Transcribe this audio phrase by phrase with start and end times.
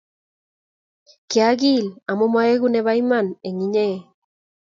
[1.29, 3.87] kyagil amu maegu nebo Iman eng inye